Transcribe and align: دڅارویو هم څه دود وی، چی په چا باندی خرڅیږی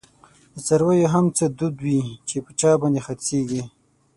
دڅارویو 0.55 1.11
هم 1.13 1.25
څه 1.37 1.45
دود 1.57 1.75
وی، 1.83 2.01
چی 2.27 2.37
په 2.45 2.51
چا 2.59 2.71
باندی 2.79 3.01
خرڅیږی 3.05 3.63